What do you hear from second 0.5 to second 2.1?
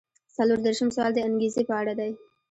دېرشم سوال د انګیزې په اړه